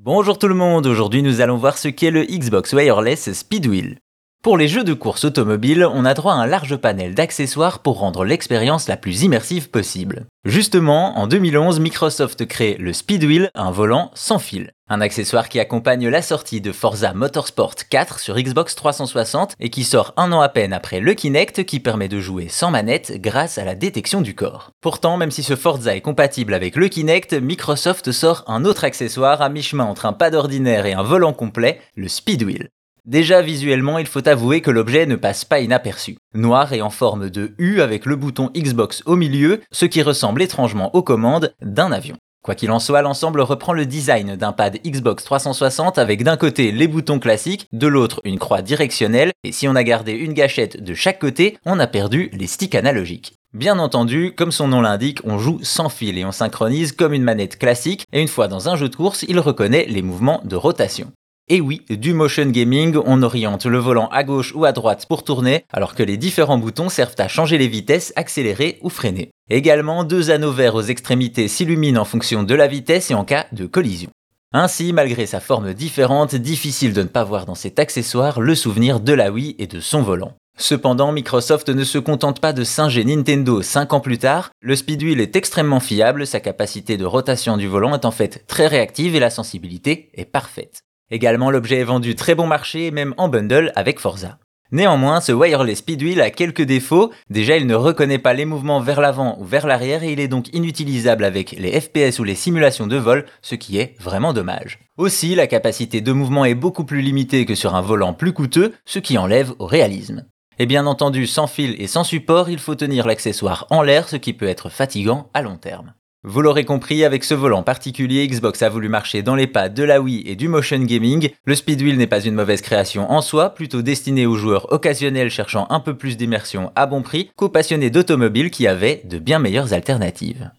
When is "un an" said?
20.16-20.40